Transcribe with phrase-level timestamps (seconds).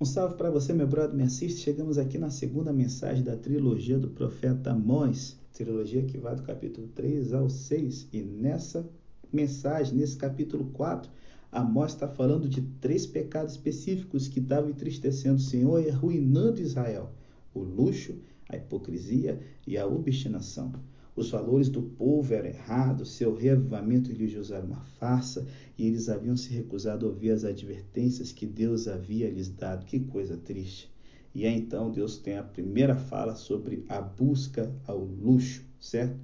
[0.00, 1.58] Um salve para você, meu brother, me assiste.
[1.58, 6.86] Chegamos aqui na segunda mensagem da trilogia do profeta Amós, trilogia que vai do capítulo
[6.94, 8.06] 3 ao 6.
[8.12, 8.88] E nessa
[9.32, 11.10] mensagem, nesse capítulo 4,
[11.50, 17.10] Amós está falando de três pecados específicos que estavam entristecendo o Senhor e arruinando Israel:
[17.52, 18.14] o luxo,
[18.48, 20.70] a hipocrisia e a obstinação.
[21.18, 25.44] Os valores do povo eram errados, seu reavivamento religioso era uma farsa
[25.76, 29.84] e eles haviam se recusado a ouvir as advertências que Deus havia lhes dado.
[29.84, 30.88] Que coisa triste.
[31.34, 36.20] E aí então Deus tem a primeira fala sobre a busca ao luxo, certo?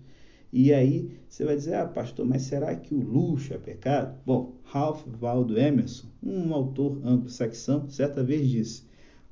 [0.52, 4.16] E aí você vai dizer, ah, pastor, mas será que o luxo é pecado?
[4.24, 8.84] Bom, Ralph Waldo Emerson, um autor anglo-saxão, certa vez disse: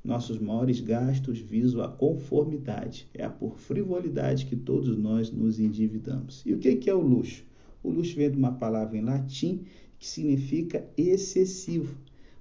[0.04, 3.08] nossos maiores gastos visam a conformidade.
[3.14, 6.42] É por frivolidade que todos nós nos endividamos.
[6.44, 7.44] E o que é o luxo?
[7.82, 9.64] O luxo vem de uma palavra em latim
[9.98, 11.96] que significa excessivo.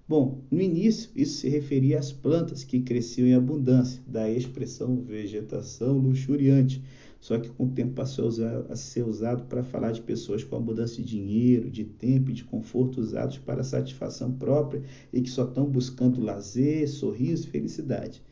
[0.07, 5.97] Bom, no início isso se referia às plantas que cresciam em abundância, da expressão vegetação
[5.97, 6.81] luxuriante.
[7.21, 8.29] Só que com o tempo passou
[8.67, 12.43] a ser usado para falar de pessoas com abundância de dinheiro, de tempo e de
[12.43, 14.81] conforto usados para satisfação própria
[15.13, 18.23] e que só estão buscando lazer, sorriso e felicidade.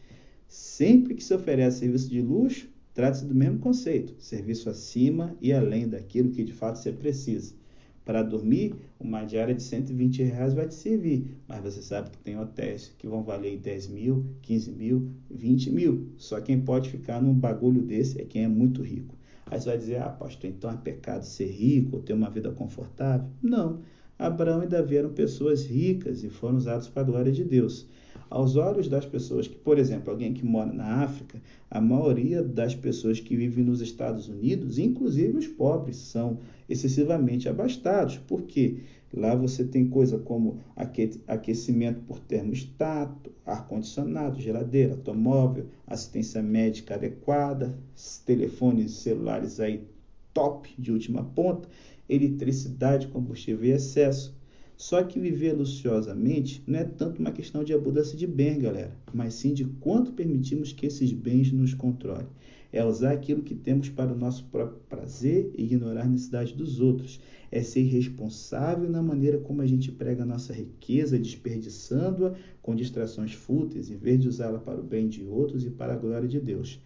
[0.47, 5.87] Sempre que se oferece serviço de luxo, trata-se do mesmo conceito: serviço acima e além
[5.87, 7.58] daquilo que de fato você precisa.
[8.09, 12.39] Para dormir, uma diária de 120 reais vai te servir, mas você sabe que tem
[12.39, 16.07] hotéis que vão valer 10 mil, 15 mil, 20 mil.
[16.17, 19.15] Só quem pode ficar num bagulho desse é quem é muito rico.
[19.45, 22.49] Aí você vai dizer, ah, pastor, então é pecado ser rico ou ter uma vida
[22.51, 23.29] confortável?
[23.43, 23.81] Não.
[24.17, 27.87] Abraão e Davi eram pessoas ricas e foram usados para a glória de Deus.
[28.29, 32.75] Aos olhos das pessoas que, por exemplo, alguém que mora na África, a maioria das
[32.75, 36.37] pessoas que vivem nos Estados Unidos, inclusive os pobres, são
[36.69, 38.17] excessivamente abastados.
[38.17, 38.81] Por quê?
[39.11, 40.59] Lá você tem coisa como
[41.27, 47.75] aquecimento por termostato, ar-condicionado, geladeira, automóvel, assistência médica adequada,
[48.25, 49.83] telefones celulares aí
[50.31, 51.67] top de última ponta,
[52.07, 54.37] eletricidade, combustível em excesso.
[54.81, 59.33] Só que viver luxuosamente não é tanto uma questão de abundância de bens, galera, mas
[59.33, 62.27] sim de quanto permitimos que esses bens nos controlem.
[62.71, 66.79] É usar aquilo que temos para o nosso próprio prazer e ignorar a necessidade dos
[66.79, 67.19] outros.
[67.51, 73.33] É ser responsável na maneira como a gente prega a nossa riqueza, desperdiçando-a com distrações
[73.33, 76.39] fúteis, em vez de usá-la para o bem de outros e para a glória de
[76.39, 76.79] Deus.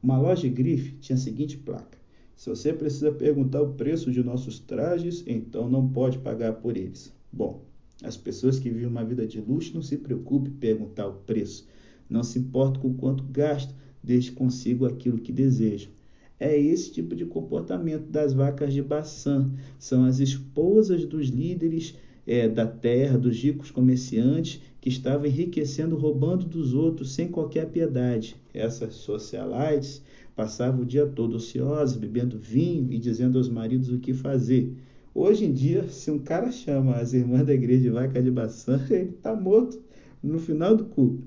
[0.00, 1.98] Uma loja de grife tinha a seguinte placa:
[2.36, 7.12] Se você precisa perguntar o preço de nossos trajes, então não pode pagar por eles.
[7.32, 7.64] Bom,
[8.02, 11.66] as pessoas que vivem uma vida de luxo não se preocupem em perguntar o preço,
[12.08, 15.90] não se importam com quanto gastam, desde consigo aquilo que desejam.
[16.38, 19.48] É esse tipo de comportamento das vacas de Baçã.
[19.78, 21.94] São as esposas dos líderes
[22.26, 28.34] é, da terra, dos ricos comerciantes, que estavam enriquecendo, roubando dos outros sem qualquer piedade.
[28.52, 30.02] Essas socialites
[30.34, 34.74] passavam o dia todo ociosas, bebendo vinho e dizendo aos maridos o que fazer.
[35.14, 38.80] Hoje em dia, se um cara chama as irmãs da igreja de vaca de Baçã,
[38.90, 39.78] ele está morto
[40.22, 41.22] no final do culto.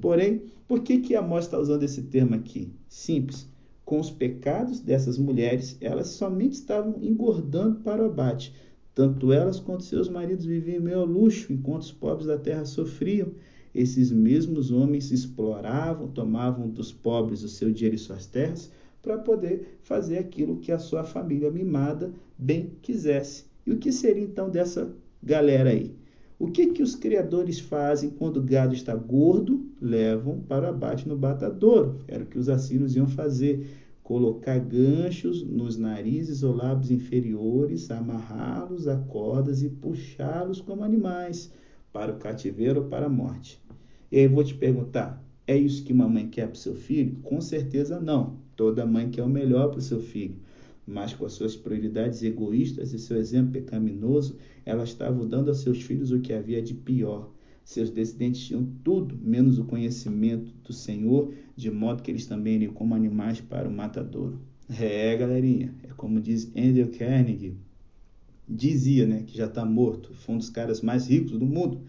[0.00, 2.72] Porém, por que, que Amós está usando esse termo aqui?
[2.88, 3.46] Simples.
[3.84, 8.52] Com os pecados dessas mulheres, elas somente estavam engordando para o abate.
[8.94, 12.64] Tanto elas quanto seus maridos viviam em meio ao luxo, enquanto os pobres da terra
[12.64, 13.28] sofriam.
[13.72, 19.78] Esses mesmos homens exploravam, tomavam dos pobres o seu dinheiro e suas terras, para poder
[19.82, 23.44] fazer aquilo que a sua família mimada bem quisesse.
[23.66, 25.94] E o que seria então dessa galera aí?
[26.38, 29.66] O que, que os criadores fazem quando o gado está gordo?
[29.80, 31.98] Levam para abate no batadouro.
[32.08, 33.66] Era o que os assírios iam fazer.
[34.02, 41.52] Colocar ganchos nos narizes ou lábios inferiores, amarrá-los a cordas e puxá-los como animais
[41.92, 43.62] para o cativeiro ou para a morte.
[44.10, 47.16] E aí eu vou te perguntar: é isso que mamãe quer para o seu filho?
[47.22, 48.38] Com certeza não.
[48.60, 50.36] Toda mãe quer o melhor para o seu filho,
[50.86, 55.80] mas com as suas prioridades egoístas e seu exemplo pecaminoso, ela estava dando a seus
[55.80, 57.32] filhos o que havia de pior.
[57.64, 62.74] Seus descendentes tinham tudo menos o conhecimento do Senhor, de modo que eles também iriam
[62.74, 64.38] como animais para o matadouro.
[64.68, 67.56] É, galerinha, é como diz Andrew Carnegie,
[68.46, 71.80] dizia, né, que já está morto, foi um dos caras mais ricos do mundo.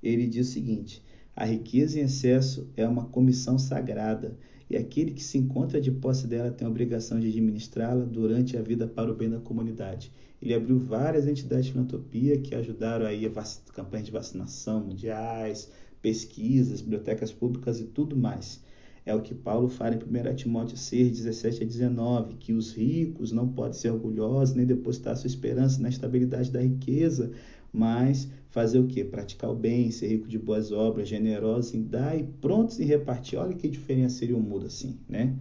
[0.00, 1.02] Ele diz o seguinte:
[1.34, 4.36] a riqueza em excesso é uma comissão sagrada
[4.68, 8.62] e aquele que se encontra de posse dela tem a obrigação de administrá-la durante a
[8.62, 10.12] vida para o bem da comunidade.
[10.40, 15.70] Ele abriu várias entidades de filantropia que ajudaram aí a campanhas de vacinação mundiais,
[16.02, 18.60] pesquisas, bibliotecas públicas e tudo mais.
[19.04, 23.32] É o que Paulo fala em 1 Timóteo 6, 17 a 19, que os ricos
[23.32, 27.32] não podem ser orgulhosos nem depositar sua esperança na estabilidade da riqueza,
[27.72, 29.02] mas fazer o quê?
[29.02, 33.38] Praticar o bem, ser rico de boas obras, generosos em dar e prontos em repartir.
[33.38, 35.34] Olha que diferença seria um mundo assim, né?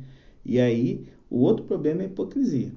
[0.46, 2.72] E aí, o outro problema é a hipocrisia.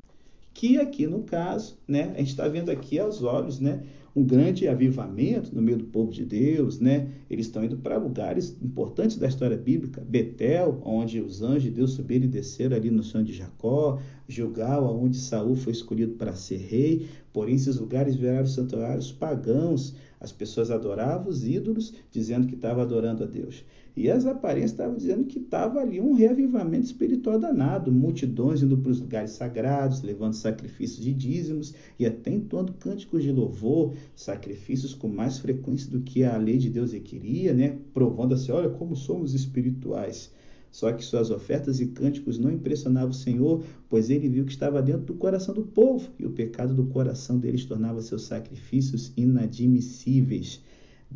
[0.53, 3.83] Que aqui no caso, né, a gente está vendo aqui aos olhos, né,
[4.17, 7.09] um grande avivamento no meio do povo de Deus, né?
[7.29, 11.93] Eles estão indo para lugares importantes da história bíblica, Betel, onde os anjos de Deus
[11.93, 16.59] subiram e desceram ali no sonho de Jacó, Gilgal, onde Saul foi escolhido para ser
[16.59, 17.07] rei.
[17.33, 19.97] Porém, esses lugares viraram santuários pagãos.
[20.21, 23.65] As pessoas adoravam os ídolos, dizendo que estavam adorando a Deus.
[23.97, 28.91] E as aparências estavam dizendo que estava ali um reavivamento espiritual danado, multidões indo para
[28.91, 35.09] os lugares sagrados, levando sacrifícios de dízimos e até entoando cânticos de louvor, sacrifícios com
[35.09, 37.79] mais frequência do que a lei de Deus requeria, né?
[37.93, 40.31] provando assim, olha como somos espirituais.
[40.71, 44.83] Só que suas ofertas e cânticos não impressionavam o Senhor, pois ele viu que estava
[44.83, 50.61] dentro do coração do povo, e o pecado do coração deles tornava seus sacrifícios inadmissíveis.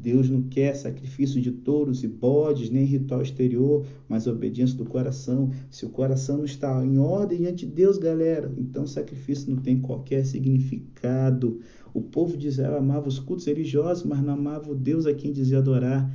[0.01, 5.51] Deus não quer sacrifício de touros e bodes, nem ritual exterior, mas obediência do coração.
[5.69, 9.81] Se o coração não está em ordem diante de Deus, galera, então sacrifício não tem
[9.81, 11.61] qualquer significado.
[11.93, 15.33] O povo de Israel amava os cultos religiosos, mas não amava o Deus a quem
[15.33, 16.09] dizia adorar.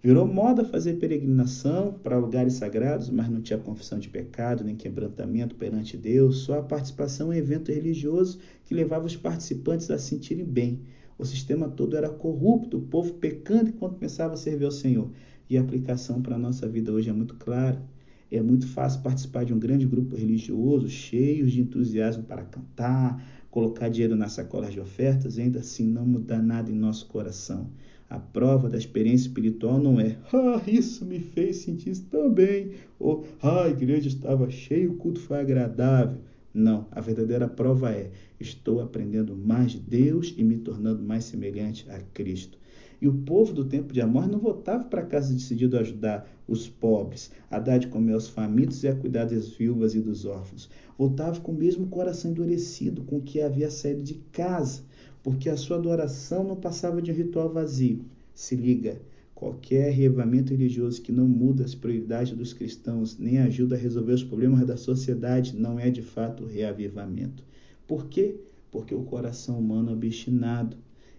[0.00, 5.56] Virou moda fazer peregrinação para lugares sagrados, mas não tinha confissão de pecado, nem quebrantamento
[5.56, 10.44] perante Deus, só a participação em evento religioso que levava os participantes a se sentirem
[10.44, 10.80] bem.
[11.18, 15.10] O sistema todo era corrupto, o povo pecando enquanto pensava servir ao Senhor.
[15.48, 17.82] E a aplicação para a nossa vida hoje é muito clara.
[18.30, 23.88] É muito fácil participar de um grande grupo religioso, cheios de entusiasmo para cantar, colocar
[23.88, 27.70] dinheiro nas sacolas de ofertas e ainda assim não mudar nada em nosso coração.
[28.10, 33.26] A prova da experiência espiritual não é, ah, isso me fez sentir tão bem, ou,
[33.40, 36.18] ah, a igreja estava cheia, o culto foi agradável.
[36.58, 38.10] Não, a verdadeira prova é,
[38.40, 42.56] estou aprendendo mais de Deus e me tornando mais semelhante a Cristo.
[42.98, 46.66] E o povo do tempo de Amor não voltava para casa decidido a ajudar os
[46.66, 50.70] pobres, a dar de comer aos famintos e a cuidar das viúvas e dos órfãos.
[50.96, 54.82] Voltava com o mesmo coração endurecido com que havia saído de casa
[55.22, 58.02] porque a sua adoração não passava de um ritual vazio.
[58.32, 59.02] Se liga,
[59.36, 64.24] qualquer reavamento religioso que não muda as prioridades dos cristãos nem ajuda a resolver os
[64.24, 67.44] problemas da sociedade não é de fato reavivamento.
[67.86, 68.36] Por quê?
[68.72, 70.78] Porque o coração humano é obstinado.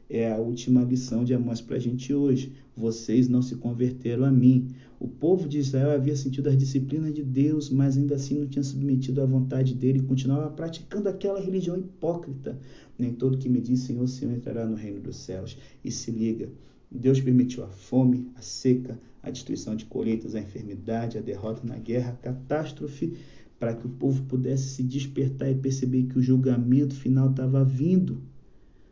[0.09, 2.53] É a última lição de Amós para a gente hoje.
[2.75, 4.69] Vocês não se converteram a mim.
[4.99, 8.63] O povo de Israel havia sentido as disciplinas de Deus, mas ainda assim não tinha
[8.63, 12.57] submetido à vontade dele e continuava praticando aquela religião hipócrita.
[12.97, 15.55] Nem todo que me diz Senhor, Senhor entrará no reino dos céus.
[15.85, 16.49] E se liga,
[16.89, 21.77] Deus permitiu a fome, a seca, a destruição de colheitas, a enfermidade, a derrota na
[21.77, 23.17] guerra, a catástrofe,
[23.59, 28.21] para que o povo pudesse se despertar e perceber que o julgamento final estava vindo.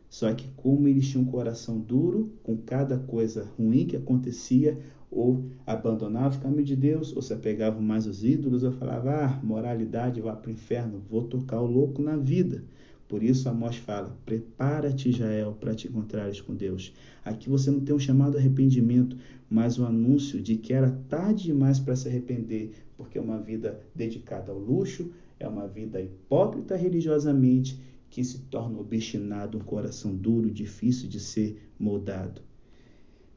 [0.08, 4.78] Só que, como eles tinham um coração duro, com cada coisa ruim que acontecia,
[5.10, 9.40] ou abandonava o caminho de Deus, ou se apegavam mais aos ídolos, ou falava, ah,
[9.42, 12.64] moralidade, vá para o inferno, vou tocar o louco na vida.
[13.08, 16.92] Por isso Amós fala: prepara-te, Israel, para te encontrares com Deus.
[17.24, 19.16] Aqui você não tem um chamado arrependimento,
[19.48, 23.40] mas o um anúncio de que era tarde demais para se arrepender, porque é uma
[23.40, 27.80] vida dedicada ao luxo, é uma vida hipócrita religiosamente,
[28.10, 32.40] que se torna obstinado, um coração duro, difícil de ser moldado.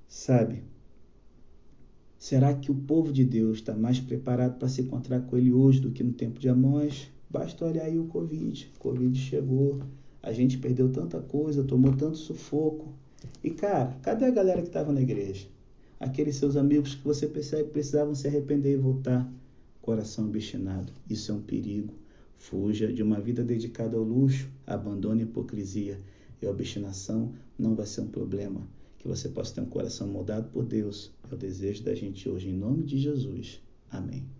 [0.07, 0.63] Sabe,
[2.19, 5.79] Será que o povo de Deus está mais preparado para se encontrar com ele hoje
[5.79, 7.09] do que no tempo de Amós?
[7.29, 8.71] Basta olhar aí o Covid.
[8.75, 9.79] O Covid chegou,
[10.21, 12.93] a gente perdeu tanta coisa, tomou tanto sufoco.
[13.43, 15.47] E cara, cadê a galera que estava na igreja?
[15.99, 19.31] Aqueles seus amigos que você percebe precisavam se arrepender e voltar.
[19.81, 20.91] Coração obstinado.
[21.09, 21.93] Isso é um perigo.
[22.37, 25.99] Fuja de uma vida dedicada ao luxo, abandone a hipocrisia.
[26.41, 28.65] E a obstinação não vai ser um problema
[28.97, 31.11] que você possa ter um coração moldado por Deus.
[31.29, 33.61] É o desejo da gente hoje, em nome de Jesus.
[33.91, 34.38] Amém.